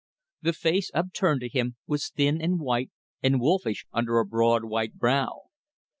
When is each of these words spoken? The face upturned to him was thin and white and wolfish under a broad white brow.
The 0.41 0.53
face 0.53 0.89
upturned 0.95 1.41
to 1.41 1.47
him 1.47 1.75
was 1.85 2.09
thin 2.09 2.41
and 2.41 2.59
white 2.59 2.89
and 3.21 3.39
wolfish 3.39 3.85
under 3.93 4.17
a 4.17 4.25
broad 4.25 4.63
white 4.65 4.95
brow. 4.95 5.43